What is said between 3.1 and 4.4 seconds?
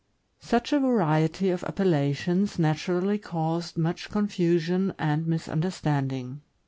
caused much con